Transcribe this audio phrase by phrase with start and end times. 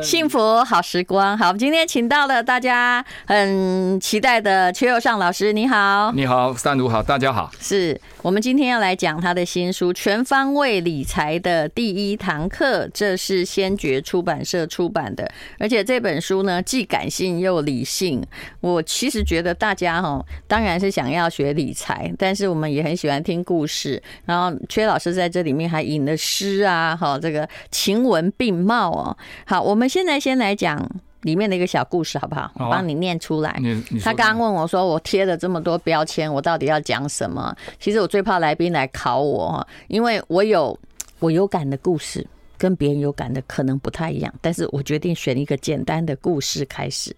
[0.00, 18.24] 幸福好时光，好，我们今天请到了大家很期待的邱又尚老师，你好，你好，三如好，大家好，是我们今天要来讲他的新书《全方位理财的第一堂课》，这是先觉出版社出版的，而且这本书呢既感性又理性。
[18.60, 24.02] 我其实觉得大家哈，当然是想要学理财，但是我们也很喜欢听故事。
[24.24, 29.14] 然后邱老师在这里面还引了诗啊，哈，这个情文并茂哦。
[29.44, 29.81] 好，我们。
[29.82, 30.80] 我们现在先来讲
[31.22, 32.48] 里面的一个小故事，好不好？
[32.54, 33.60] 我帮你念出来。
[34.00, 40.78] 他刚刚问我说：“我贴了这么多标签，我到底要讲什么？”其实我最怕来宾来考我，因为我有
[41.18, 42.24] 我有感的故事，
[42.56, 44.32] 跟别人有感的可能不太一样。
[44.40, 47.12] 但是我决定选一个简单的故事开始。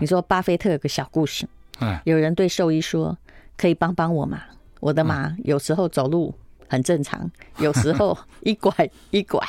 [0.00, 1.44] 你说巴菲特有个小故事，
[2.04, 3.18] 有人对兽医说
[3.58, 4.40] ：“可以帮帮我吗？
[4.78, 6.32] 我的马有时候走路。”
[6.74, 8.72] 很正常，有时候 一拐
[9.10, 9.40] 一拐。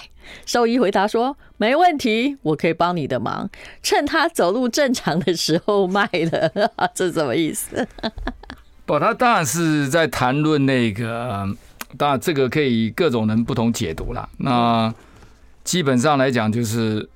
[0.46, 3.50] 兽医回答说：“没问题，我可以帮你的忙。
[3.84, 6.72] 趁他走路正常的时候卖了。
[6.95, 7.88] ”这什么意思？
[8.86, 11.48] 不，他当然是在谈论那个，
[11.98, 14.30] 当然这个可以各种人不同解读了。
[14.38, 14.94] 那
[15.64, 17.08] 基本上来讲，就是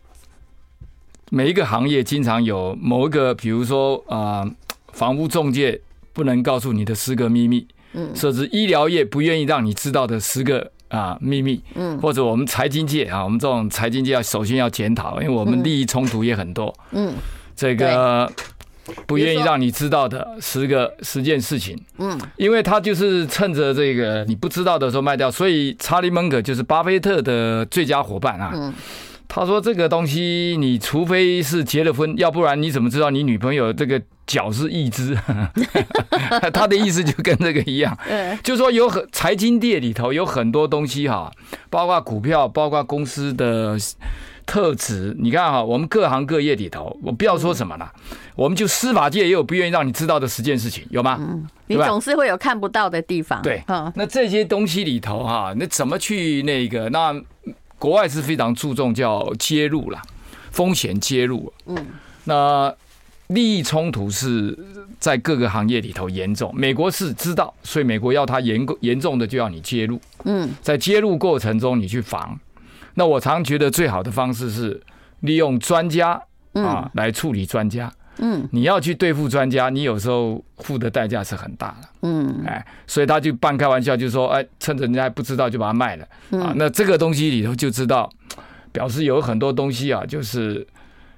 [1.30, 4.48] 每一个行业经常有某一个，比如说啊，
[4.94, 5.82] 房屋中介
[6.14, 7.68] 不能告诉你的十个秘密。
[7.94, 17.14] 嗯，甚至医疗业不愿意让你知道的十个啊秘密，嗯，或者我们财经界啊，我们这种财经界要首先要检讨，因为我们利益冲突也很多，嗯，
[17.56, 18.32] 这个
[19.06, 28.73] 不愿意让你知道的十个十件事情，嗯，因为他就是趁着这个你不知道的时候卖掉，所以查理芒格就是巴菲特的最佳伙伴啊，嗯，
[29.30, 34.02] 他说这个东西你除非是结了婚，要不然你怎么知道你女朋友这个？
[34.30, 35.18] 脚是一只，
[36.54, 37.98] 他的意思就跟这个一样，
[38.44, 41.32] 就说有很财经界里头有很多东西哈，
[41.72, 43.76] 包括股票，包括公司的
[44.46, 45.16] 特质。
[45.18, 47.92] 你看哈，我们各行各业里头，我不要说什么了，
[48.36, 51.18] 我们就司法界也有不愿意让你知道的十件事情，有吗？
[51.20, 53.42] 嗯，你总是会有看不到的地方。
[53.42, 53.64] 对，
[53.95, 56.88] 那这些东西里头哈，那怎么去那个？
[56.89, 57.20] 那
[57.80, 60.00] 国外是非常注重叫揭露啦，
[60.52, 61.52] 风险揭露。
[61.66, 61.88] 嗯，
[62.26, 62.72] 那。
[63.30, 64.58] 利益冲突是
[65.00, 70.02] 在各个行业里头严重，美国是知道，所以美国要他严严重的就要你介入。
[70.23, 72.39] 嗯，在介入过程中你去防。
[72.95, 74.82] 那我常觉得最好的方式是
[75.20, 76.20] 利用专家
[76.54, 77.94] 啊来处理专家。
[78.20, 81.90] 嗯，你要去对付专家，你有时候付的代价是很大的。
[82.04, 86.06] 嗯，哎，所以他就半开玩笑就说：“哎，趁着人家还不知道就把它卖了。”
[86.40, 88.10] 啊，那这个东西里头就知道，
[88.72, 90.68] 表示有很多东西啊，就是。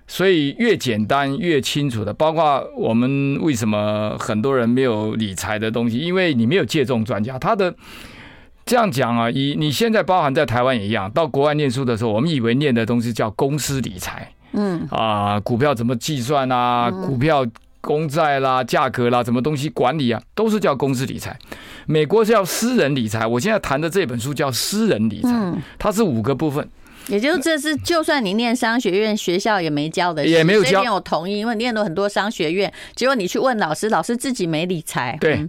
[0.07, 7.39] 所以越简单越清楚的，包括我们为什么很多人没有理财的东西，因为你没有借重专家。
[7.39, 7.73] 他的
[8.65, 17.45] 这样讲啊，以你现在包含在台湾也一样，到国外念书的时候，我们以为念的东西叫公司理财，嗯啊，股票怎么计算啊，股票
[17.79, 21.37] 公债啦、价格啦，什么东西管理啊，都是叫公司理财。
[21.87, 26.67] 美国是叫私人理财，我现在谈的这本书叫私人理财，它是五个部分。
[27.07, 30.81] 也就是这是，就算你念商学院，学校也没教的，也没有教。
[30.93, 35.17] 我同意，因为念了很多商学院，结果你去问老师，老师自己没理财。
[35.19, 35.47] 对，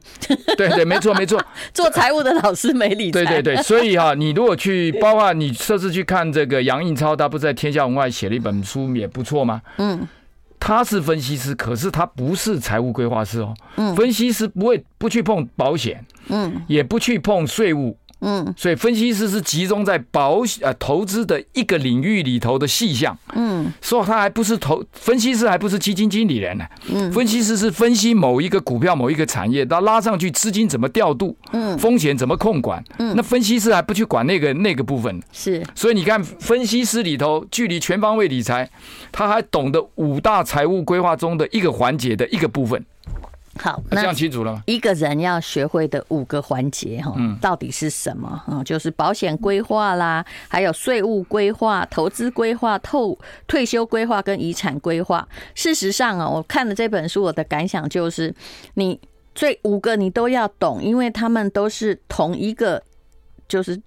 [0.57, 1.43] 对对，没错没错。
[1.75, 3.25] 做财务的老师没理 财。
[3.25, 9.61] 对对对，所以哈，你如果去，包括你设置去看这个杨应超，他不是在天下文化写了一本书，也不错吗？
[9.79, 10.07] 嗯，
[10.59, 13.55] 他是分析师，可是他不是财务规划师哦。
[13.77, 17.97] 嗯，分析师不会不去碰保险，嗯，也不去碰税务。
[18.25, 23.19] 嗯，所以分析师是集中在保险呃投资的一个领域里头的细项。
[23.35, 26.65] 嗯，所以他还不是投分析师，还不是基金经理人呢。
[26.89, 32.83] 嗯，分析师是分析某一个股票、某一个产业，他拉上去资金怎么调度，嗯，风险怎么控管。
[32.99, 35.21] 嗯，那分析师还不去管那个那个部分。
[35.33, 38.71] 是，所以你看，分析师里头距离全方位理财，
[39.11, 42.85] 他还懂得五大财务规划中的一个环节的一个部分。
[43.59, 44.63] 好，那这样清楚了吗？
[44.67, 48.43] 一个人要学会的五个环节哈，到底是什么？
[48.49, 55.29] 嗯，就是保险规划啦，还有税务规划、投资规划、透退休规划跟遗产规划。
[55.55, 58.35] 事实上啊，我看了这本书，我的感想就是，
[58.75, 58.99] 你
[59.35, 62.83] 这五个你都要懂，因为他们都是同一个，
[63.47, 63.81] 就是。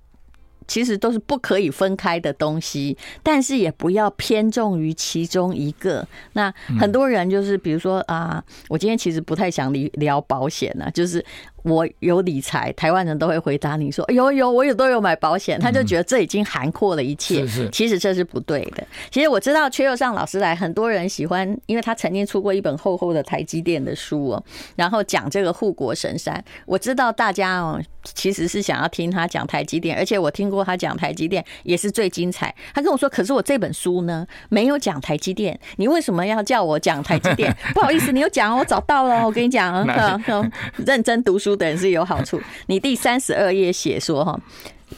[0.67, 6.07] 其实都是不可以分开的东西，但是也不要偏重于其中一个。
[6.33, 11.23] 那很多人就是，比如说啊，我今天其实不太想聊聊保险呢，就是
[11.65, 17.41] 我有理财，台湾人都会回答你说有有，我也都有买保险，他就觉得这已经涵括了一切。
[17.41, 18.85] 是是，其实这是不对的。
[19.09, 24.43] 其实我知道缺又上老师来，很多人喜欢，因为他曾经出过一本厚厚的台积电的书哦，
[24.75, 26.43] 然后讲这个护国神山。
[26.65, 32.53] 我知道大家哦，其实是想要听他讲台积电，而且我听过他讲台积电也是最精彩。
[32.73, 37.55] 他跟我说，可是我这本书呢没有讲台积电，你为什么要叫我讲台积电？
[37.73, 39.83] 不好意思，你有讲，我找到了，我跟你讲，
[40.85, 42.41] 认真读书的人是有好处。
[42.67, 44.39] 你第三十二页写说哈，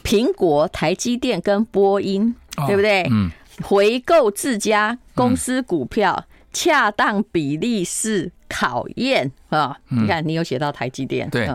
[0.03, 2.33] 苹果、台积电跟波音，
[2.67, 3.07] 对不对？
[3.11, 3.29] 嗯，
[3.63, 9.77] 回购自家公司股票，恰当比例是考验啊。
[9.89, 11.47] 你看，你有写到台积电，对。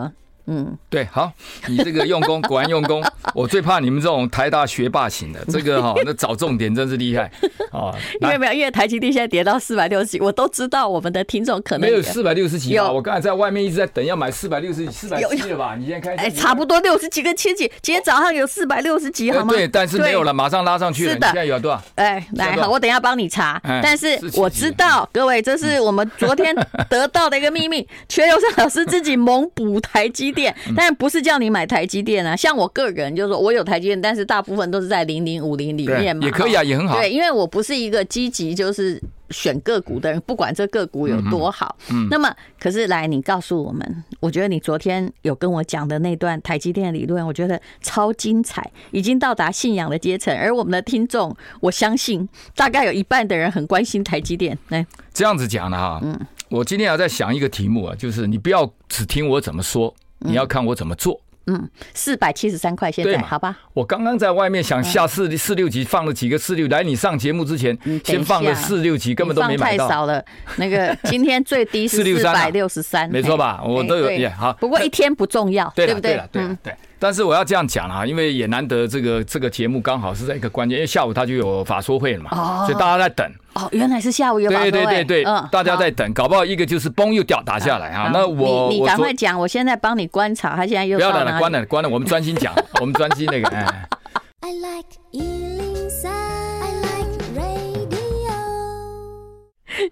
[0.45, 1.31] 嗯，对，好，
[1.67, 3.03] 你这个用功果然用功。
[3.33, 7.31] 我最怕你们这种台大学霸型的，这个哈， 那找重点真是厉害
[7.71, 7.95] 啊！
[8.21, 12.77] 因为没有，因为台积电现在跌到四百六十几，我都知道我们的听众可能没有四百六十几。
[12.77, 15.75] 我刚才在外面一直在等，要买四百六十几、四百七了吧？
[15.79, 17.71] 你现在开始，哎，差不多六十几跟七几。
[17.81, 19.53] 今天早上有四百六十几，好吗？
[19.53, 21.13] 对，但是没有了，马上拉上去了。
[21.13, 21.81] 是的，现在有多少？
[21.95, 23.61] 哎，来，好，我等一下帮你查。
[23.81, 26.53] 但是我知道，各位，这是我们昨天
[26.89, 31.13] 得到的一个秘密，阙又上老师自己猛补台积电，但不是。
[31.13, 32.35] 是叫你买台积电啊？
[32.35, 36.97] 像我个人就是说，我有台积电，但是大部分都是在零零五零里面嘛，也可以啊，也很好。
[36.97, 38.99] 对，因为我不是一个积极就是
[39.29, 41.77] 选个股的人，不管这个股有多好。
[41.91, 42.07] 嗯。
[42.09, 50.35] 那么，可是来，你告诉我们，我觉得你昨天有跟我讲的那段台积电理论，我觉得超精彩，已经到达信仰的阶层。
[50.35, 54.57] 而我们的听众，我相信大概有一半的人很关心台积电。
[54.69, 54.83] 来，
[55.13, 56.19] 这样子讲的哈，嗯，
[56.49, 59.93] 我今天要在想一个题目啊，就是你不要只听我怎么说。
[60.23, 61.19] 你要看我怎么做。
[61.45, 63.57] 嗯，四百七十三块，现在好吧？
[63.73, 69.85] 我刚刚在外面想下四四六级，放了几个四六，来你上节目之前，先放了四六级，根本都没买到。
[69.85, 70.23] 太少了，
[70.55, 73.61] 那个 今天最低是四百六十三，没错吧？
[73.61, 74.53] 我都有也好。
[74.53, 76.13] 不过一天不重要，对不对？
[76.31, 76.73] 对对对。
[76.97, 83.29] 但是我要这样讲啊，因为也难得这个这个节目刚好是在一个关键，因为下午他就有法说会了嘛，所以大家在等。
[83.55, 84.49] 哦，原来是下午有。
[84.49, 88.09] 对对对对，大家在等，搞不好一个就是嘣又掉打下来啊。
[88.11, 93.87] 那我你你赶快讲，我现在帮你观察，他现在又不要了，关了关了，我们专心讲， 我们专心那个哎。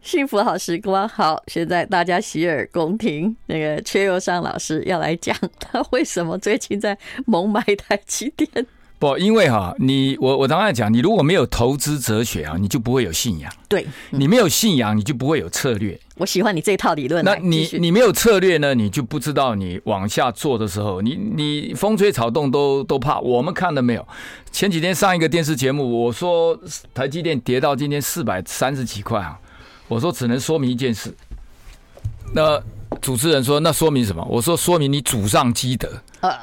[0.02, 3.36] 幸福好时光，好，现在大家洗耳恭听。
[3.48, 8.48] 那个阙又上老师要来讲，他为什么最近在猛买台积电？
[9.02, 13.52] 不，因为哈，你我我常常讲，你如果没有投资哲学啊，你就不会有信仰。
[13.68, 16.00] 对，你没有信仰，你就不会有策略。
[16.18, 17.26] 我喜欢你这套理论。
[17.26, 23.20] 那你你没有策略呢，你就不知道你往下做的时候，你你风吹草动都都怕。
[23.22, 24.08] 我们看了没有？
[24.52, 26.56] 前几天上一个电视节目，我说
[26.94, 29.36] 台积电跌到今天四百三十几块啊。
[29.88, 31.12] 我说只能说明一件事，
[32.36, 32.62] 那
[33.02, 34.24] 主持人说那说明什么？
[34.30, 35.90] 我说说明你祖上积德。
[36.20, 36.40] 啊，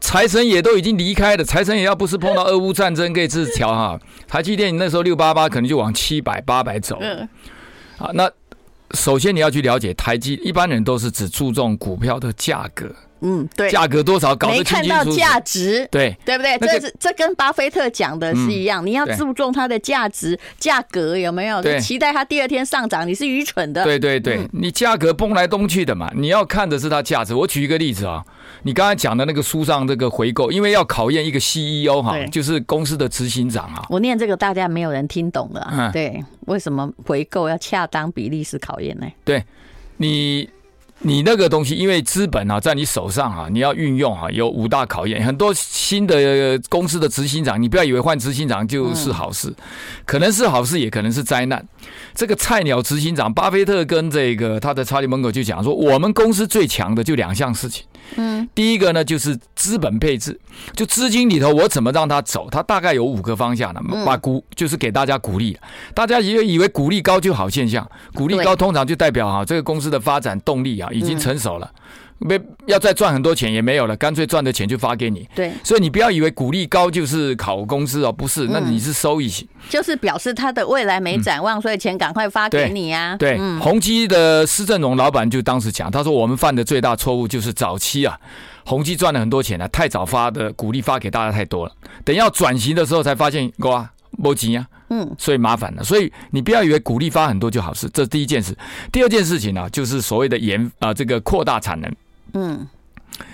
[0.00, 3.98] 财神也都已经离开了，财神也要不是碰到俄乌战争，可以自调哈。
[4.28, 6.98] 台积电那时候六八八可能就往七百八百走。
[7.98, 8.30] 啊，那
[8.92, 12.94] 首先你要去了解台积，一般人都是只注重股票的价格。
[13.22, 16.58] 嗯，对，价格多少搞得清清楚楚，没看到价值，对，对不对？
[16.58, 21.62] 这是这跟巴菲特讲的是一样，你要注重它的价值，价格有没有？
[21.62, 23.84] 对，期待它第二天上涨，你是愚蠢的。
[23.84, 27.34] 对对对，你价格崩来崩去的嘛，你要看的是它价值。
[27.34, 28.24] 我举一个例子啊，
[28.64, 33.84] 你刚才讲的那个书上这个回购，因为要考验一个 CEO 哈，就是公司的执行长啊。
[33.88, 39.06] 我念这个大家没有人听懂了，嗯，对，为什么回购要恰当比例是考验呢？
[39.24, 39.44] 对，
[39.98, 40.48] 你。
[41.04, 45.24] 你那个东西，因为资本啊在你手上啊，你要运用啊，有五大考验。
[45.24, 49.52] 很多新的公司的执行长，你不要以为换执行长就是好事，
[50.06, 51.66] 可能是好事，也可能是灾难。
[52.14, 57.84] 这个菜鸟执行长巴菲特跟这个 他的查理蒙格就讲说，我们公司最强的就两项事情。
[58.16, 60.38] 嗯，第一个呢就是资本配置，
[60.76, 65.56] 就资金里头我怎么让它走，它大概有五个方向的，把股就是给大家鼓励。
[65.94, 71.70] 大家以为以为鼓励高就好现象，鼓励高通常就代表哈这个公司的发展动力啊已经成熟了。
[72.24, 75.28] 没要再赚很多钱也没有了，干脆赚的钱就发给你。
[75.34, 83.16] 对，所以你不要以为股利高就是考公司哦，不是，那你是收益型，就是表示他的未来没展望，所以钱赶快发给你呀。
[83.18, 88.18] 对，宏基的施正荣老板就当时讲，他说我们犯的最大错误就是早期啊，
[88.64, 91.72] 宏基赚了很多钱了，太早发的股利发给大家太多了，
[92.04, 95.82] 等要转型的时候才发现哇没钱啊，嗯，所以麻烦了。
[95.82, 98.56] 所以你不要以为股利发很多就好事，这是第一件事。
[98.92, 101.90] 第二件事情呢，就是所谓的研啊这个扩大产能。
[102.34, 102.66] 嗯，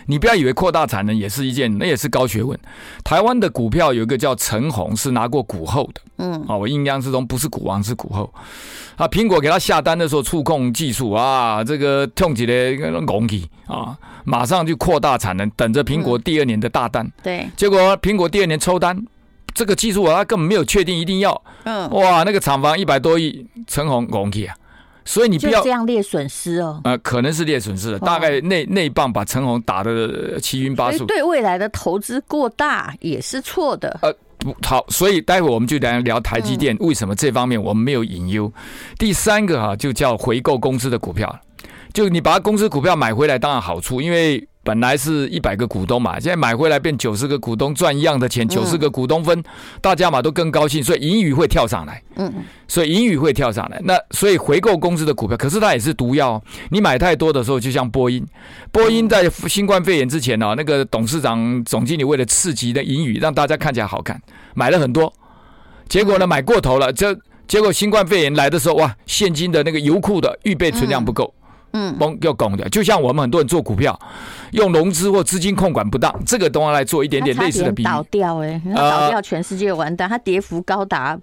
[0.07, 2.59] 你不要以为扩大产能也是一件，那也是高学问。
[3.05, 8.33] 台湾的股票有一个叫陈红，是拿过股后的，嗯，啊，我印象之中不是股王是股后。
[8.97, 17.07] 啊，苹果给他下单的时候，触控技术啊，这个痛起来拱起啊，马上就扩大产能，等着苹果第二年的大单。
[17.07, 19.01] 嗯、对，结果苹果第二年抽单，
[19.55, 21.41] 这个技术啊，他根本没有确定一定要。
[21.63, 24.57] 嗯，哇，那个厂房一百多亿，陈红拱起啊。
[25.09, 26.83] 所以你不要这样列损失哦。
[26.85, 31.07] 呃，可能是列损失了，大概那那一棒把陈红打的七晕八素。
[31.07, 33.99] 对未来的投资过大也是错的。
[34.03, 38.53] 呃，不好，所以待会我们就来聊台积电为什么这方面我们没有隐忧。
[38.99, 41.41] 第三个哈，就叫回购公司的股票，
[41.95, 44.47] 就你把公司股票买回来，当然好处，因为。
[44.69, 49.43] 本来是一百个股东嘛，现在买回来变九十个股东赚一样的钱，九十个股东分，
[49.81, 52.03] 大家嘛都更高兴，所以盈余会跳上来。
[52.17, 52.31] 嗯，
[52.67, 53.81] 所以盈余会跳上来。
[53.85, 56.39] 那所以回购公司的股票，可是它也是毒药。
[56.69, 58.23] 你买太多的时候，就像波音，
[58.71, 64.21] 波音在新冠肺炎之前呢，那个董事长、总经理为了刺激的盈余，让大家看起来好看，
[64.53, 65.11] 买了很多，
[65.89, 71.33] 结果呢买过头了，这结果新冠肺炎来的时候，哇，现金的那个油库的预备存量不够。
[71.73, 73.99] 嗯，崩要拱的，就像我们很多人做股票，
[74.53, 77.85] 用融资或资金控管不当，这个都要来做一点点类似的比喻。
[77.85, 81.19] 倒掉哎，倒掉全世界完蛋，它跌幅高达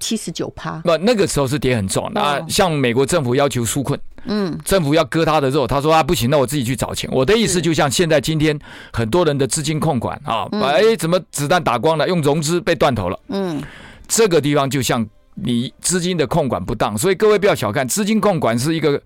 [0.00, 0.72] 七十九趴。
[0.80, 2.10] 不，那个时候是跌很重。
[2.12, 7.08] 那像美国政府要求纾困，嗯，政府要割他的肉，他说啊不行，那我自己去找钱。
[7.12, 8.58] 我的意思就像现在今天
[8.92, 13.18] 很多人的资金控管啊，哎，怎么子弹打光了，用融资被断头了。
[13.28, 13.62] 嗯，
[14.08, 15.06] 这个地方就像。
[15.34, 19.00] 你资金的控管不当，所以各位不要小看资金控管是一个，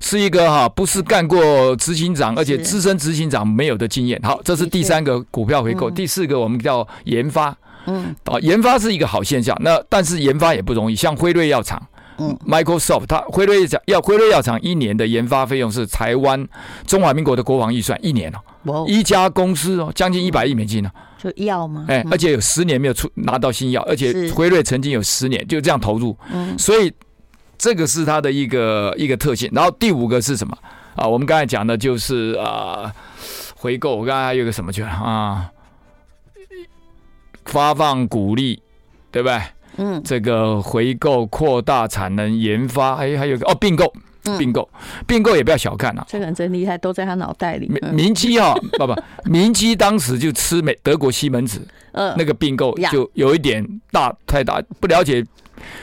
[0.00, 4.20] 是一个哈，不是干过执行长，而且资深执行长没有的经验。
[4.22, 9.56] 好，这是第三个股票回购，第四个我们叫研发，嗯，啊，研发是一个好现象。
[9.60, 11.80] 那但是研发也不容易，像辉瑞药厂，
[12.20, 16.46] 嗯，Microsoft，它辉瑞药要辉瑞药厂一年的研发费用是台湾
[16.86, 18.30] 中华民国的国防预算一年
[18.64, 20.90] 哦，一家公司哦，将近一百亿美金呢。
[21.18, 21.86] 就药吗？
[21.88, 26.92] 哎，而且有十年没有出拿到新药，而且辉瑞曾经有十年就这样投入，嗯，所以
[27.58, 29.50] 这个是它的一个一个特性。
[29.52, 30.56] 然后第五个是什么
[30.94, 31.06] 啊？
[31.06, 32.90] 我们刚才讲的就是啊，
[33.56, 33.96] 回购。
[33.96, 35.50] 我刚才还有个什么去了啊？
[37.44, 38.62] 发放鼓励，
[39.10, 39.40] 对不对？
[39.80, 43.92] 嗯，这个回购、扩大产能、研发，还还有个哦，并购。
[44.38, 44.68] 并购，
[45.06, 46.04] 并购也不要小看啊！
[46.06, 47.66] 这个人真厉害，都在他脑袋里。
[47.66, 48.94] 明明基哈，不不，
[49.24, 55.24] 明基当时就吃美德国西门子，嗯，那个并购就有一点大太大，不了解。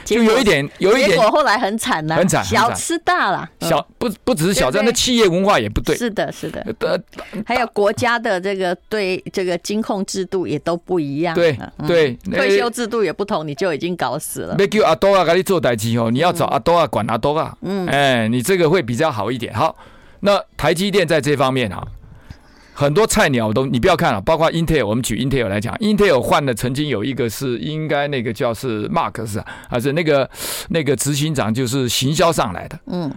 [0.04, 6.64] 就有一点，有一点，结果后来很惨呐，很惨，小吃大了，小不不只是小，这样的企业文化也不对，是的，是的，
[7.44, 14.54] 还有国家的这个对这个金控制度也都不一样，对对，退休制度也不同，你就已经搞死了。
[14.56, 19.52] 没叫阿多啊，给你做代机哦，你要找阿多啊，管阿多啊，嗯，哎，你这个会比较好一点。
[19.52, 19.76] 好，
[20.20, 21.82] 那台积电在这方面啊。
[22.78, 30.30] 很多菜鸟都你不要看了，包括 Intel，我们举 Intel 来讲，Intel 换的曾经有一个是应该那个叫是 Mark 是还是那个
[30.68, 33.12] 那个执行长就是行销上来的，嗯，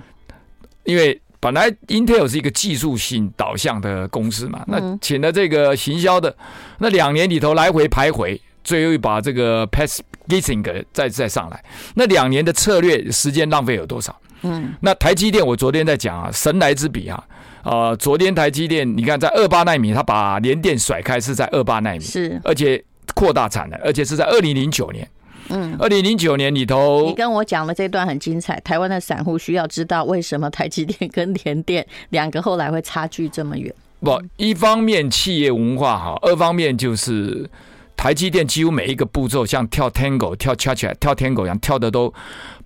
[0.84, 6.36] 因为本来 Intel 是一个技术性导向的公司嘛，那请了这个行销的，
[6.80, 11.64] 那两年里头来回徘徊，最后把这个 Pat Gelsinger 再再上来，
[11.94, 14.20] 那两年的策略时间浪费有多少？
[14.42, 17.24] 嗯，那台积电我昨天在讲啊，神来之笔啊。
[17.64, 25.08] 呃，昨天台积电，你看在二八纳米，它把联电甩开是在二八纳米，是，而且扩大产能，而且是在二零零九年。
[25.50, 28.58] 嗯，二零零九年里头，你跟我讲的这段很精彩。
[28.62, 33.74] 台湾的散户需要知道为什么台积电跟联电两个后来会差距这么远？
[34.00, 37.50] 不，一方面企业文化好，二方面就是
[37.98, 42.14] 台积电几乎每一个步骤像跳 Tango、跳 Cha Cha、跳 Tango 一样跳的都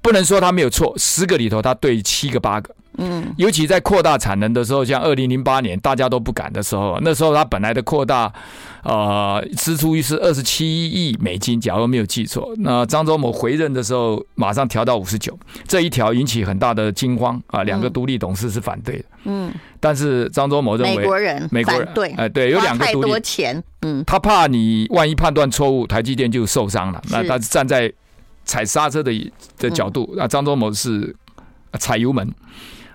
[0.01, 2.75] 不能说它没有错，十个里头它对七个八个。
[2.97, 8.31] 嗯，尤其在扩大产能的时候，像二零零八年大家都不敢的时候，那时候他本来的扩大，
[8.83, 12.53] 呃，支出是二十七亿美金，假如没有记错。
[12.57, 15.37] 那张忠谋回任的时候，马上调到五十九，
[15.67, 17.63] 这一条引起很大的惊慌啊！
[17.63, 19.05] 两个独立董事是反对的。
[19.25, 27.01] 嗯，但是张忠谋认为美国人美国人对，哎对，有两个独立，太多钱，嗯，他怕你万一判断错误，台积电就受伤了。
[27.09, 27.91] 那他是站在
[28.45, 31.15] 踩刹车的的角度，那张忠谋是
[31.79, 32.31] 踩油门。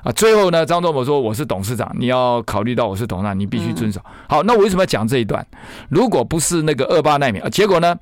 [0.02, 4.00] 啊，最后呢，张忠谋说：“我是董事长，你要考虑到我是董事长，你必须遵守。
[4.04, 5.46] 嗯”好，那我为什么要讲这一段？
[5.90, 7.94] 如果不是那个二八奈米，结果呢，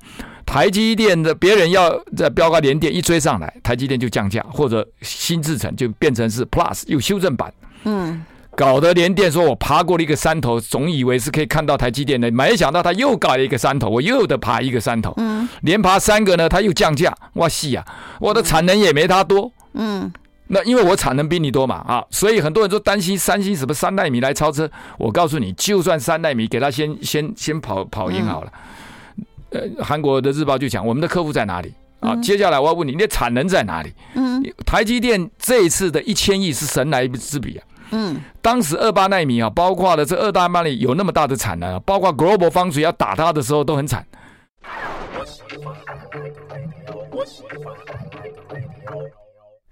[0.45, 7.53] 台积电的别人要在标高联电一追上来，台积电就降价，或者新制程就变成是 Plus 又修正版。
[7.83, 8.23] 嗯，
[8.55, 15.13] 搞得联电说：“我爬过了一个山头，总以为是可以看到台积电的，没想到他又搞了一个山头，我又得爬一个山头。
[15.17, 17.13] 嗯，连爬三个呢，他又降价。
[17.33, 17.85] 哇西呀，
[18.21, 19.51] 我的产能也没他多。
[19.73, 20.09] 嗯。”
[20.51, 24.69] 那因为我产能比你多嘛啊，所以很多人都担心三星什么三纳米来超车。
[24.97, 28.51] 我告诉你，就算三纳米给他先先先跑跑赢好了。
[29.51, 32.15] 呃，韩国的日报就讲我们的客户在哪里啊？
[32.17, 33.93] 接下来我要问你，你的产能在哪里？
[34.15, 37.63] 嗯，台积电这一次的一千亿是神来之笔啊。
[37.91, 44.05] 嗯，当时二八纳米啊，包括了这二大纳米有那么大的产能啊，包括 Global Foundries 要打他的时候都很惨。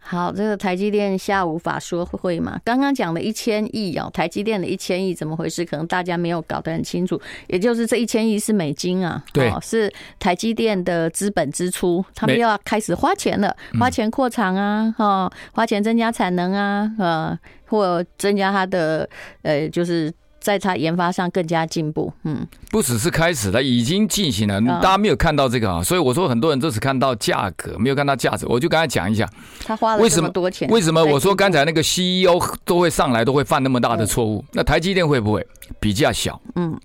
[0.10, 5.66] 好，这个台积电下午法说会嘛，刚刚讲的一千亿哦，台积电的一千亿怎么回事？
[5.66, 7.20] 可能大家没有搞得很清楚。
[7.48, 19.10] 也就是这一千亿是美金啊，对，是台积电的资本支出，他们又要开始花钱了，花钱扩厂啊，哈，花钱增加产能啊，呃，或增加它的
[19.42, 20.14] 呃，就是。
[20.48, 24.62] 在它研发上更加进步，嗯，不只是开始了，已经进行了。
[24.82, 28.46] 大家没有看到这个啊，所以我说很多人都只看到价格，没有看到价值。
[28.48, 29.30] 我就刚才讲一下，
[29.66, 31.01] 他花了这么多钱，为什么？
[31.01, 34.46] 为什么我说刚才那个 CEO 都会上来，都会犯那么大的错误？
[34.54, 35.46] 那台积电会不会
[35.82, 36.39] 比较小？
[36.56, 36.80] 嗯，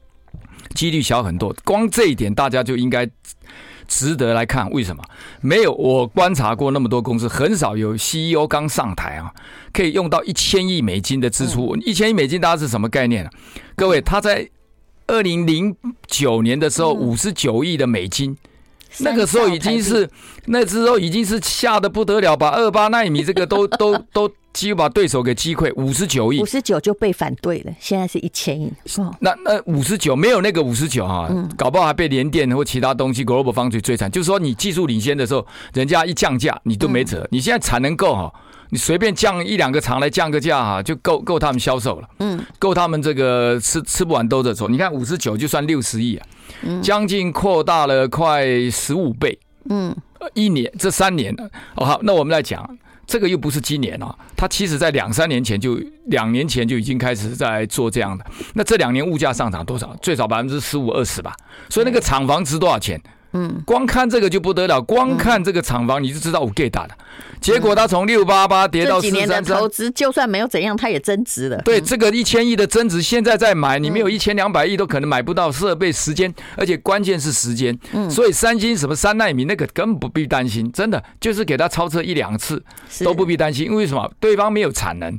[0.74, 1.54] 几率小很多。
[1.64, 3.08] 光这一点，大家就应该。
[3.92, 5.04] 值得来看，为什么？
[5.42, 9.30] 没有我观察过那么多公司，很少有 CEO 刚上台啊，
[9.70, 11.76] 可以用到一千亿美金的支出。
[11.76, 13.30] 一千亿美金，大家是什么概念啊？
[13.76, 14.48] 各位，他在
[15.06, 18.34] 二零零九年的时候，五十九亿的美金，
[19.00, 20.08] 那个时候已经是
[20.46, 24.32] 那时候已经是吓得不得了，把二八纳米这个都都都。
[24.52, 28.72] 几乎把对手给击溃，五十九亿，五十九就被反对了，现在是一千亿。
[29.20, 34.10] 那那五十九没有那个五十九哈，搞不好还被联电或其他东西 Global Foundries 最惨。
[34.10, 37.26] 就是说你技术领先的时候，人家一降价，你都没辙。
[37.30, 38.32] 你现在产能够哈，
[38.70, 42.08] 你随便降一两个厂来降个价哈，就够够他们销售了。
[42.18, 44.68] 嗯，够他们这个吃吃不完兜着走。
[44.68, 46.26] 你看五十九就算六十亿啊，
[46.82, 49.38] 将近扩大了快十五倍。
[49.70, 49.96] 嗯，
[50.34, 51.50] 一年这三年了。
[51.76, 52.78] 哦好，那我们来讲。
[53.12, 58.24] 这个又不是今年啊，它其实在两三年前就两年前就已经开始在做这样的。
[58.54, 59.94] 那这两年物价上涨多少？
[60.00, 61.36] 最少百分之十五二十吧。
[61.68, 62.98] 所以那个厂房值多少钱？
[63.64, 66.90] 光看这个就不得了，光看这个厂房你就知道我 get 大了。
[67.40, 71.60] 结果它从六八八跌到四三三，几年的投资就算没有怎样，它也增值了。
[71.62, 77.76] 对，这个一千亿的增值，现在再买，你没有一千两百亿都可能买不到设备、时间，而且关键是时间。
[77.92, 82.62] 嗯，所以三星什么三纳米那个根本不必担心，真的就是给它超车一两次
[83.02, 84.08] 都不必担心，因为什么？
[84.20, 85.18] 对方没有产能。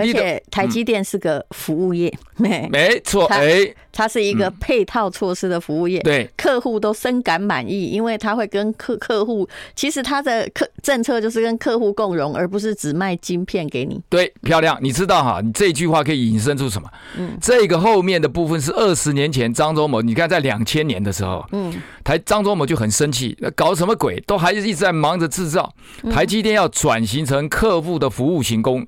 [0.00, 14.00] 而且台积电是个服务业， 没没错，哎，它是一个配套措施的服务业，对，客户都深感满意，因为他会跟客客户，其实他的客政策就是跟客户共荣，而不是只卖晶片给你。
[14.08, 16.88] 对，漂亮，你知道哈，你这句话可以引申出什么？
[17.18, 25.72] 嗯，这个后面的部分是二十年前张忠谋，你看在两千年的时候，嗯，台张忠谋就很生气，搞什么鬼，都还是一直在忙着制造，
[26.10, 28.86] 台积电要转型成客户的服务型工。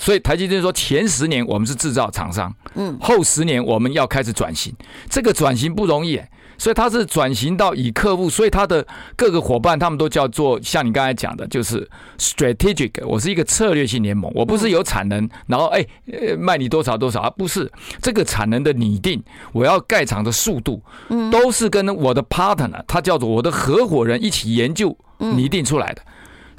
[0.00, 4.74] 所以台积电说，前十年我们是制造厂商，嗯，后十年我们要开始转型，
[5.10, 6.18] 这个转型不容易，
[6.56, 11.86] 所以它是转型到以客户，所以它的各个伙伴他们都叫做像你刚才讲的，就是
[12.18, 15.86] strategic，我是一个策略性联盟，我不是有产能，然后哎，
[16.38, 17.70] 卖你多少多少，而不是。
[18.00, 21.30] 这个产能的拟定，我要盖厂的速度，嗯。
[21.30, 26.00] 都是跟我的 partner，他叫做我的合伙人一起研究拟定出来的。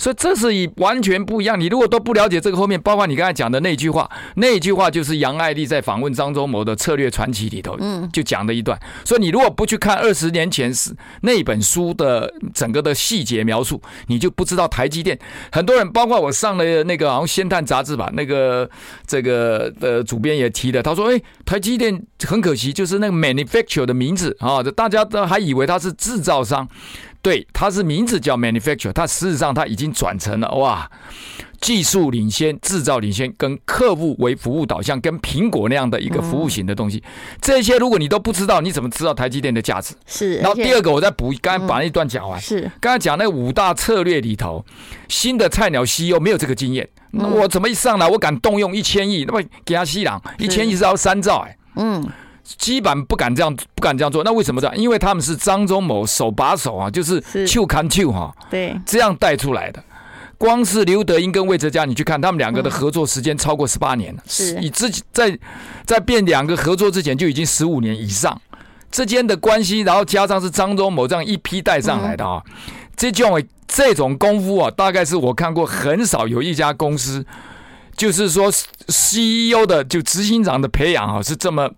[0.01, 1.59] 所以这是以完全不一样。
[1.59, 8.79] 你如果都不了解这个后面，包括你刚才讲的那句话，那句话就是杨爱丽在访问张忠谋的策略传奇里头，嗯，就讲的一段。
[9.05, 15.19] 所以你如果不去看二十年前是那本书的整个的细节描述，你就不知道台积电。
[15.51, 18.67] 很多人，包括我上了那个好像《先探》杂志吧，那个
[19.05, 26.67] 这个的主编也提了，他说：“哎，台积电很可惜，就是那个 manufacture 的名字啊，大家都还以为他是制造商。”
[27.21, 30.89] 对，它是名字叫 manufacture，它事实上它已经转成了哇，
[31.60, 37.03] 技术领先、制造领先，跟客户为服务导向，跟苹果那样的一个服务型的东西。
[37.39, 39.93] 这些如果你都不知道，你怎么知道台积电的价值？
[40.07, 40.38] 是。
[40.38, 42.41] 然后第二个，我再补，刚才把那一段讲完。
[42.41, 42.69] 是。
[42.79, 44.65] 刚才讲那五大策略里头，
[45.07, 49.25] 新的菜鸟 CEO 没有这个经验，我怎么一上来我敢动用一千亿？
[49.25, 51.55] 那么给他吸朗一千亿是要三兆哎。
[51.75, 52.03] 嗯。
[52.43, 54.23] 基本不敢这样，不敢这样做。
[54.23, 54.77] 那为什么这样？
[54.77, 59.84] 因为他们是张忠谋手把手啊，就是手牵手哈，对，这样带出来的。
[60.38, 64.23] 光是刘德英跟魏哲家，你去看他们两个的合作时间超过十八年了。
[64.25, 65.38] 是，你自己在
[65.86, 68.41] 在变两个合作之前就已经十五年以上
[68.89, 72.41] 之间的关系，然后加上是张忠谋这样一批带上来的啊，
[72.97, 77.23] 这种这种功夫啊，大概是我看过很少有一家公司，
[77.95, 78.51] 就是说
[78.88, 81.69] CEO 的就执行长的培养啊，是这么。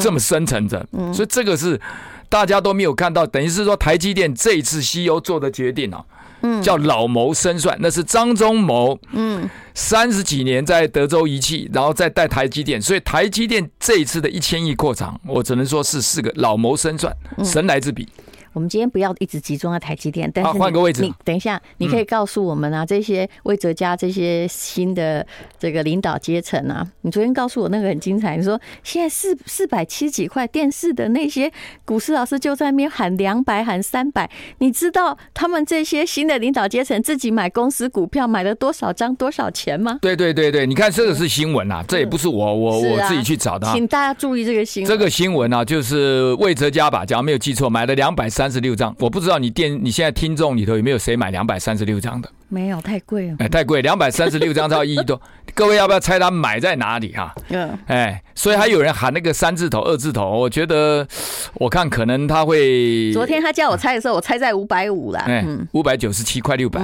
[0.00, 1.80] 这么深层着，所以这个是
[2.28, 6.04] 大家都没有看到，等于是说台积电这一次 CEO 做的决定啊，
[6.42, 17.14] 嗯，叫老谋深算，那是张忠谋，嗯，三十几年在德州仪器，然后再带台积电，所以台积电这一次的一千亿扩厂，我只能说是四个老谋深算，
[17.44, 18.08] 神来之笔。
[18.52, 21.02] 我们今天不要一直集中在台积电，但是换个位置。
[21.02, 25.26] 你等一下，你可以告诉我们啊，这些魏哲家这些新的
[25.58, 31.50] 这个领导阶层啊，你昨天告诉我那个很精彩，你说现在四四百七十几块电视的那些
[31.84, 39.98] 股市老师就在那边喊两百喊三百，你知道他们这些新的领导阶层自己买公司股票买了多少张多少钱吗？
[40.02, 44.88] 对对对对，你看这个是新闻啊，这也不是我我我自己去找的，请大家注意这个新闻。
[44.90, 48.41] 这个新闻啊，就是魏哲家吧，假如没有记错，买了两百三。
[48.42, 52.28] 三十六张，我不知道你电你现在听众里头有没有谁买两百三十六张的？
[52.48, 53.36] 没有，太贵了。
[53.38, 55.20] 哎，太贵，两百三十六 张要一亿多。
[55.54, 57.32] 各位要不要猜他买在哪里哈？
[57.50, 61.06] 嗯，哎，所以还有人喊那个三字头、二字头，我觉得
[61.54, 63.12] 我看可能他会。
[63.12, 65.24] 昨天他叫我猜的时候，我猜在五百五啦。
[65.28, 66.80] 嗯，五百九十七块六百。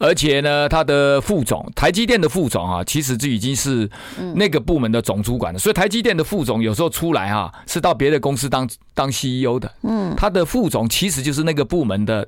[0.00, 3.88] 而且呢，他的副总，台积电的副总啊，其实就已经是
[4.34, 5.58] 那个部门的总主管了。
[5.58, 9.70] 所以台积电的副总有时候出来哈，是到别的公司当当 CEO 的。
[9.82, 12.26] 嗯，他的副总其实就是那个部门的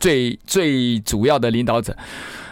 [0.00, 1.96] 最最主要的领导者。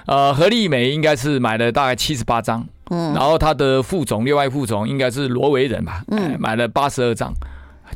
[0.07, 2.65] 呃，何丽美应该是买了大概七十八张。
[2.91, 6.05] 嗯，然后他的副总，另外副总应该是罗维仁吧？
[6.09, 7.35] 嗯，买了八十二张，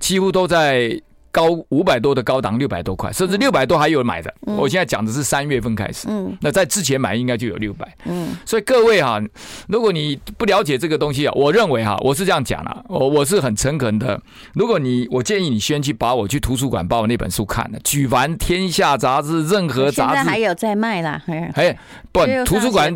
[0.01, 1.01] 几乎都在。
[1.39, 4.35] 高五百多的高档六百多块，甚至六百多还有买的。
[4.49, 9.23] 嗯、我现在讲的是三月份开始，嗯，那在之前买应该就有六百，嗯，所以各位哈，
[9.69, 14.21] 如果你不了解这个东西啊，我认为哈，我是这样讲啦，我我是很诚恳的。
[14.55, 20.17] 如果你，我建议你先去把我去图书馆把我那本书看了，举凡天下杂志，任何杂志。
[20.17, 21.23] 现在还有在卖啦，
[21.55, 21.79] 哎，
[22.11, 22.93] 不，图书馆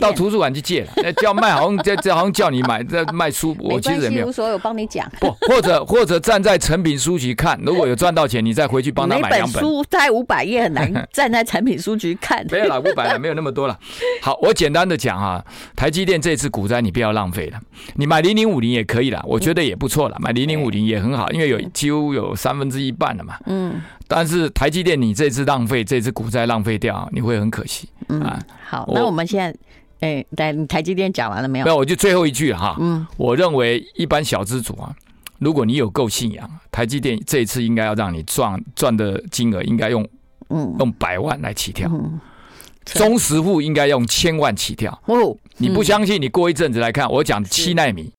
[0.00, 7.56] 到图书馆去借了， 叫卖好像这这好像叫你买在卖书，我其实也没有，无所谓，我帮你讲，不，或者或者站在成品书籍看。
[7.62, 9.62] 如 果有赚到钱，你再回去帮他买两本。
[9.62, 12.44] 书在五百页很难 站在产品书局看。
[12.50, 13.78] 没有了，五百了，没有那么多了。
[14.22, 17.60] 好，我简单的讲啊，台积电这次股灾你不要浪费了，
[17.94, 23.36] 你买零零五零也可以了，我觉得也不错了，买零零五零也很好，因为有几乎有三分之一半了嘛。
[23.46, 23.80] 嗯。
[24.08, 27.88] 但是台积电你这次浪费，这次股灾浪费掉，你会很可惜。
[28.08, 28.22] 嗯。
[28.64, 29.58] 好，那我们现在，
[30.00, 31.64] 哎，台台积电讲完了没有？
[31.64, 32.76] 没有，我就最后一句哈。
[32.78, 33.06] 嗯。
[33.16, 34.94] 我认为一般小资主啊。
[35.38, 40.06] 如果你有够信仰，台积电这一次应该要让你赚赚的金额应该用
[40.48, 41.90] 嗯用百万来起跳，
[42.84, 44.98] 中实户应该用千万起跳。
[45.06, 46.20] 哦，你不相信？
[46.20, 48.12] 你过一阵子来看，我讲七纳米。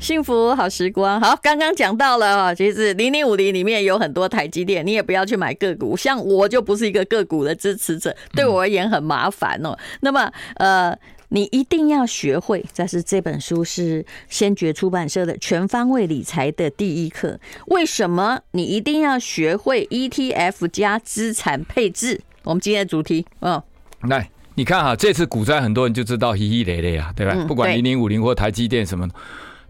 [0.00, 9.76] 幸福好时光，好，刚刚讲到了啊，其实零零五零里面有很多台积电，你也不要去买个股，像我就不是一个个股的支持者，对我而言很麻烦哦。
[10.00, 10.98] 那么呃。
[11.28, 17.38] 你一定要学会，这是这本书是先觉出版社的全方位理财的第一课。
[17.66, 22.20] 为什么你一定要学会 ETF 加资产配置？
[22.44, 23.62] 我们今天的主题，嗯，
[24.02, 27.34] 来，你看哈，这次股灾很多人就知道稀稀累累啊，对吧？
[27.46, 29.08] 不管零零五零或台积电什么。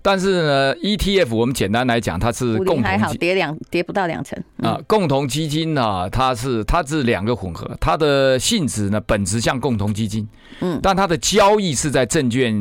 [0.00, 4.80] 但是呢，ETF 我们简单来讲，它是共同还好跌两跌不到两成啊。
[4.86, 10.26] 共同基金呢，它是它是两个混合，它的性质呢本质像共同基金，
[10.60, 12.54] 嗯，但它的交易是在证券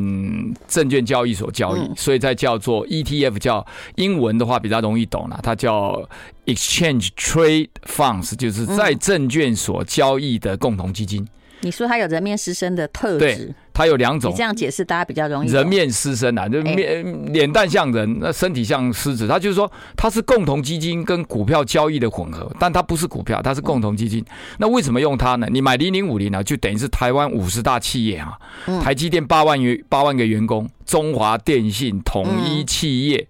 [0.66, 3.64] 证券交易所交易，所以在叫做 ETF，叫
[3.96, 6.08] 英文的话比较容易懂了，它叫
[6.46, 11.26] Exchange Trade Funds，就是在证券所交易的共同基金。
[11.60, 13.18] 你说他有人面狮身的特质？
[13.18, 14.30] 对，它有两种。
[14.30, 15.50] 你这样解释，大家比较容易。
[15.50, 19.26] 人面狮身啊，就面脸蛋像人，那身体像狮子。
[19.26, 24.24] 他就是说，它是共同基金跟股票交易的混合，但它不是股票，它是共同基金。
[24.58, 25.48] 那为什么用它呢？
[25.50, 28.38] 你买零零五零呢，就等于是台湾五十大企业啊，
[28.82, 33.26] 台积电八万员八万个员工，中华电信、统一企业。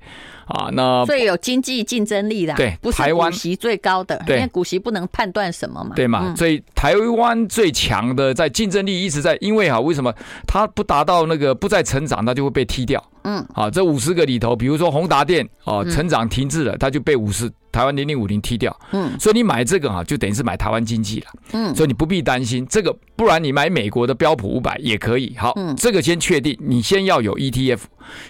[0.48, 6.34] 啊，那最有经济竞争力的，对，不是股息最高的，对，因为股息不能判断什么嘛，对嘛？
[6.36, 10.12] 所以台湾最强的在竞争力一直在，因为啊，为什么
[10.46, 13.02] 它不达到那个不再成长，它就会被踢掉？
[13.24, 18.74] 嗯，啊，这五十个里头，比如说宏达电哦，成长停滞了，它就被五十台湾零零五零踢掉。
[18.92, 21.26] 嗯，所以你买这个哈，就等于是买台湾经济了。
[21.52, 25.34] 嗯，所以你不必担心这个，不然你买美国的标普五百也可以。
[25.36, 27.80] 好，这个先确定，你先要有 ETF，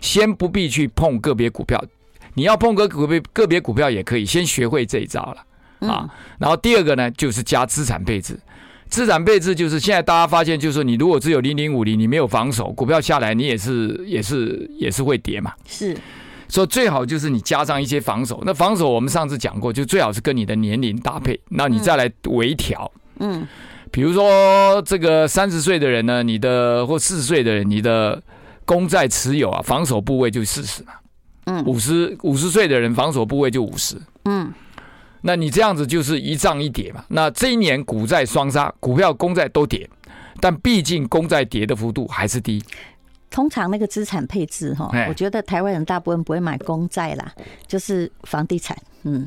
[0.01, 1.81] 先不必去碰个别股票。
[2.39, 6.09] 你要碰个个别个别股票也可以，先学会这一招了啊。
[6.39, 8.39] 然后第二个呢，就是加资产配置。
[8.89, 15.53] 资产配置就是现在大家发现，就是说你如果只有零零五零，你没有防守，股票下来你也是也是也是会跌嘛。
[15.67, 15.97] 是，
[16.47, 18.41] 所以最好就是你加上一些防守。
[18.47, 22.89] 那防守我们上次讲过，就最好是跟你的年龄搭配，那你再来微调。
[23.19, 23.45] 嗯，
[23.91, 28.23] 比如说这个三十岁的人呢，你的或四十岁的人，你的。
[28.69, 30.93] 公债持有啊，防守部位就四十嘛。
[31.49, 33.97] 嗯，五十五十岁的人防守部位就五十。
[34.27, 34.53] 嗯，
[35.23, 37.03] 那你这样子就是一涨一跌嘛。
[37.09, 39.89] 那这一年股债双杀，股票、公债都跌，
[40.41, 42.63] 但毕竟公债跌的幅度还是低。
[43.31, 47.33] 通常那个资产配置哈，我觉得台湾人大部分不会买公债啦，
[47.67, 48.77] 就是房地产。
[49.05, 49.27] 嗯，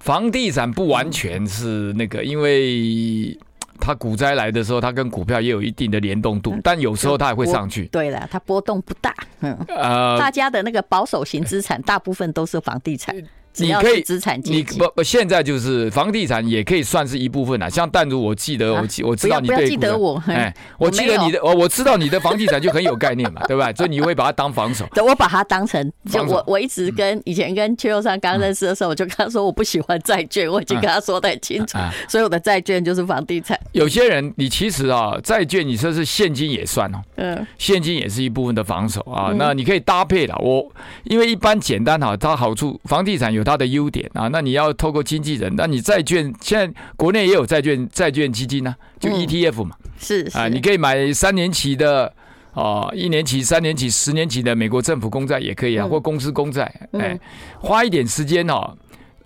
[0.00, 3.38] 房地产不完全是那个，因为
[3.84, 7.86] 它股灾来的时候，它跟股票也有一定的联动度，但有时候它也会上去。
[7.86, 9.12] 对了，它波动不大。
[9.40, 13.14] 嗯，呃，大家的那个保守型资产大部分都是房地产。
[13.56, 17.68] 你可以资产，你不不现在就是房地产也可以算是一部分啊。
[17.68, 23.72] 像淡如，我记得我记我知道你对，记得我哎，我记得你的我我知道你的房地产就很有概念嘛，对吧？
[23.72, 24.86] 所以你会把它当防守。
[25.04, 31.76] 我把它当成就我我一直跟以前跟邱佑山刚认识的时候，我就跟他说我不喜欢债券，我已经跟他说得很清楚，
[32.08, 33.58] 所以我的债券就是房地产。
[33.72, 39.32] 有些人你其实啊，债券你说是现金也算哦，嗯，现金也是一部分的防守啊。
[39.36, 40.70] 那你可以搭配了，我
[41.04, 44.22] 因为一般简单哈，它好处房地产有它的优点啊。
[44.22, 52.14] 啊，那你要透过经纪人，那你债券现在国内也有债券债券基金呢、啊，就 ETF 嘛，嗯、是，是啊，你可以买三年期的
[52.52, 57.18] 哦，一年期、三年期、十年期的美国政府公债也可以啊，嗯、或公司公债，哎，
[57.58, 58.76] 花一点时间哦，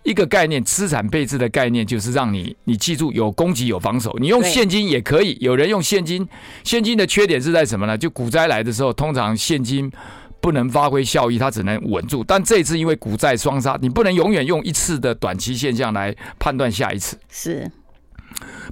[0.02, 6.26] 一个概念，资产配置的概念就是让你你记住有攻击有防守，你用现金也可以，有人用现金，
[6.64, 7.98] 现金的缺点是在什么呢？
[7.98, 9.92] 就股灾来的时候，通常现金。
[10.46, 12.22] 不能发挥效益，它只能稳住。
[12.22, 17.18] 但这一次因为股债双杀，你不能永远用一次的短期现象来判断下一次。
[17.28, 17.68] 是。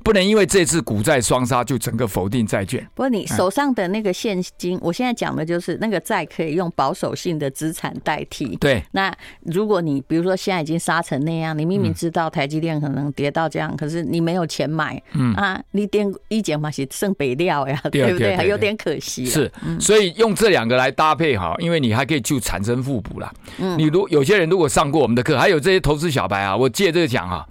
[0.03, 2.87] 不能因为这次股债双杀就整个否定债券。
[2.95, 8.57] 不过你手上的那个现金，我现在讲的就是那个债可以用保守性的资产代替。
[8.57, 8.83] 对。
[8.93, 18.37] 那如果你比如说现在已经杀成那样，你明明知道台积电可能跌到这样，可是你没有钱买，嗯啊，你点一减嘛是剩北料呀，对不对？
[18.37, 19.25] 还有点可惜。
[19.25, 19.51] 是，
[19.81, 23.33] 所以用这两个来搭配哈，因为你还可以就产生互补啦。
[23.59, 23.79] 嗯。
[23.79, 27.47] 你如有些人如果上过我们的课，还有这些投资小白啊，我借这个讲哈。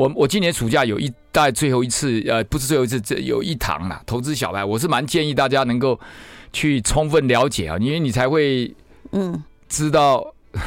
[0.00, 4.02] 我我今年暑假有一大概最后一次，呃，不是最后一次，这有一堂啦。
[4.06, 6.00] 投资小白，我是蛮建议大家能够
[6.54, 8.74] 去充分了解啊，因为你才会
[9.12, 10.60] 嗯知道、 嗯、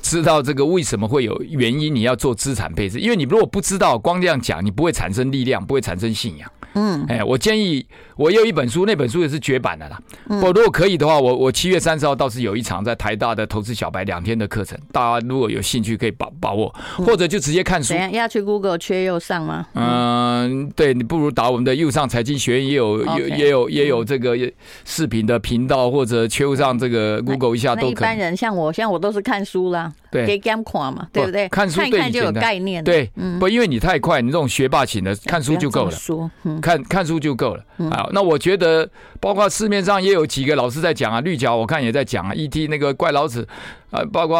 [0.00, 2.98] 知道这个为什么会有原因，你要做资产配置。
[2.98, 6.50] 因为你如果不知道，光这样讲，你不会产生力量，不会产生信仰。
[6.74, 7.84] 嗯，哎，我建议
[8.16, 10.00] 我有一本书，那本书也是绝版的啦。
[10.28, 17.94] 我如果可以的话，我我七月三十号倒是有一场在台大的投资小白两天的课程，大家如果有兴趣可以把把握，或者就直接看书。
[18.12, 19.66] 要去 Google 缺右上吗？
[19.74, 24.36] 嗯，对，你不如打我们的右上财经学院也有有也有也有这个
[24.84, 27.90] 视频的频道，或者缺右上这个 Google 一下都可以。
[27.90, 31.48] 一般人像我，像我都是看书啦，对，给 game 看嘛，对不对？
[31.48, 32.82] 看书看一看就有概念。
[32.82, 35.90] 对，不，因为你太快，你这种学霸型的看书就够了。
[35.92, 38.08] 说，看看书就够了啊！
[38.12, 38.88] 那我觉得，
[39.20, 43.46] 包括市面上也有几个老师在讲啊，绿角我看也在讲啊，ET 那个怪老子
[43.90, 44.38] 啊，包括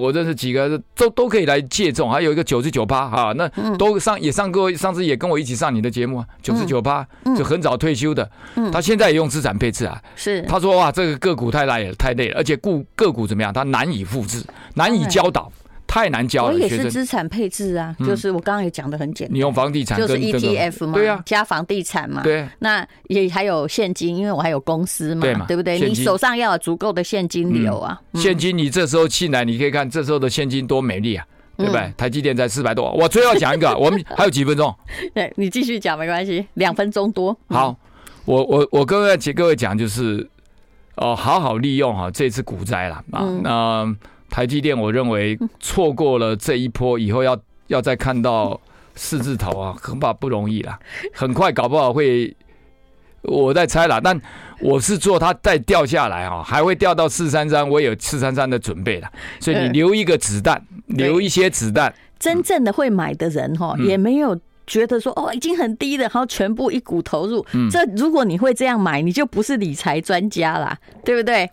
[0.00, 8.28] 我认识几个都都可以来借重，还有一个九十九趴哈，那都上也上过，上次也跟我一起上你的节目啊，九十九趴就很早退休的，
[8.72, 10.42] 他现在也用资产配置啊，是。
[10.42, 14.42] 他说哇，这个个股太累了，太累了，而且故个股怎么样，他难以复制，
[14.74, 15.50] 难以教导。
[15.96, 16.52] 太难教了。
[16.52, 19.34] 我也是资产配置啊，就是我刚刚也讲的很简单。
[19.34, 22.46] 你用房地产，就是 ETF 嘛，对啊，加房地产嘛，对。
[22.58, 25.80] 那也还有现金，因为我还有公司嘛，对不对？
[25.80, 27.98] 你手上要有足够的现金流啊。
[28.12, 31.24] 现金，你这时候进来，你可以看这时候的现金多美丽啊，
[31.56, 31.90] 对不对？
[31.96, 34.74] 台积电才四百多，我最后要讲一个， 我们还有几分钟。
[35.14, 37.34] 对，你继续讲没关系，两分钟多。
[37.48, 37.74] 好，
[38.26, 40.28] 我我我各位各位讲就是，
[40.96, 43.96] 哦，好好利用哈这次股灾了啊，那。
[44.36, 47.34] 台积电，我认为错过了这一波以后，要
[47.68, 48.60] 要再看到
[48.94, 50.78] 四字头啊，恐怕不容易了。
[51.14, 52.36] 很快搞不好会，
[53.22, 53.98] 我在猜啦。
[53.98, 54.20] 但
[54.60, 59.10] 我是做它再掉下来啊，还会掉到四三三，我有四三三的准备了。
[59.40, 61.94] 所以你留一个子弹，留一些子弹。
[62.18, 67.42] 真正的会买的人哈，也没有觉得说哦已经很低了，然后全部一股投入。
[67.70, 71.50] 这如果你会这样买，你就不是理财专家啦，对不对？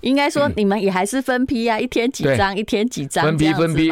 [0.00, 3.90] 应该说你们也还是分批啊，一天几张，一天几张，分批分批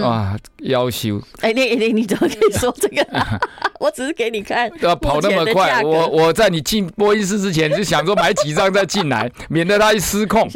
[0.00, 1.20] 哇，要求。
[1.40, 3.06] 哎，你你你怎么可以说这个？
[3.78, 4.70] 我只是给你看。
[4.80, 10.48] 要跑那么快，我我在你进播音室之前就想说买几张再进来，免得他一失控。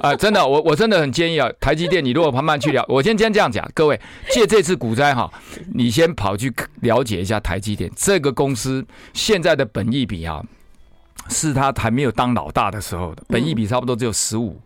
[0.00, 4.00] 啊，真的，我我真的很建议啊，台积电，你如果慢慢去聊，我先先这样讲，各位
[4.30, 5.30] 借这次股灾哈，
[5.72, 10.44] 你先跑去了解一下台积电这个公司现在的本益比哈。
[11.28, 14.60] 是他还没有当老大的时候的，本益比差不多只有十五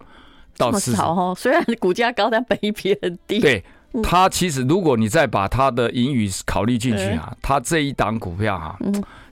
[0.56, 1.00] 到四十。
[1.02, 3.40] 哦，虽然股价高，但本益比很低。
[3.40, 3.64] 对，
[4.02, 8.78] 他其实如果你再把他的盈余考虑进去啊，他这一档股票哈，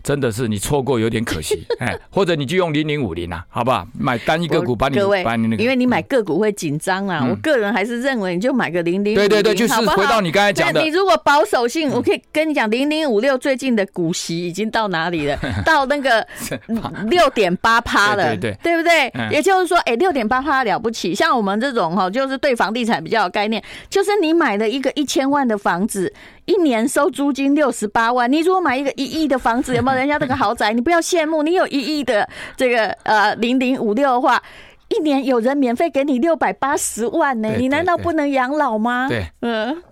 [0.06, 3.84] 真的是你错过有点可惜， 哎，或者你就用零零五零啊，好不好？
[3.98, 7.26] 买单一个股把你把你那个，因为你买个股会紧张啊。
[7.28, 10.80] 我个人还是认为你就买个零零五零，对对对，就是回到你刚才讲的。
[10.80, 15.36] 你如果保守性，我可以跟你讲，零零五六最近的股息已经到哪里了？
[15.66, 16.24] 到那个
[17.10, 19.12] 六点八趴了，对对，对不对？
[19.32, 21.12] 也就是说，哎，六点八趴了不起。
[21.12, 26.14] 像我们这种哈，就是对房地产比较有概念，就是你买了一个一千万的房子。
[26.46, 30.72] 一年收租金六十八万，你如果买一个一亿的房子，有没有 人家这个豪宅？
[30.72, 34.42] 你不要羡慕，你有一亿的这个呃零零五六的话，
[34.88, 39.08] 一年有人免费给你六百八十万呢，你难道不能养老吗？
[39.08, 39.82] 对，嗯，